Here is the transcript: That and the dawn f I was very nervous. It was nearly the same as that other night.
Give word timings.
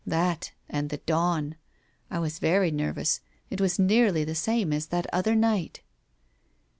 That 0.03 0.51
and 0.67 0.89
the 0.89 0.97
dawn 0.97 1.51
f 1.51 1.57
I 2.09 2.17
was 2.17 2.39
very 2.39 2.71
nervous. 2.71 3.21
It 3.51 3.61
was 3.61 3.77
nearly 3.77 4.23
the 4.23 4.33
same 4.33 4.73
as 4.73 4.87
that 4.87 5.05
other 5.13 5.35
night. 5.35 5.81